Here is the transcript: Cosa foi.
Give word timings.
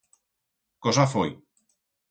Cosa 0.85 1.05
foi. 1.13 1.29